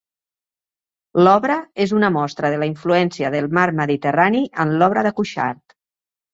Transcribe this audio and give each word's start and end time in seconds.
L'obra 1.27 1.57
és 1.85 1.93
una 1.99 2.09
mostra 2.17 2.51
de 2.55 2.59
la 2.65 2.71
influència 2.71 3.33
del 3.37 3.53
Mar 3.61 3.69
Mediterrani 3.83 4.45
en 4.67 4.77
l'obra 4.81 5.09
de 5.11 5.17
Cuixart. 5.23 5.81